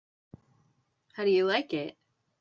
How 1.13 1.25
do 1.25 1.29
you 1.29 1.45
like 1.45 1.73
it? 1.75 1.95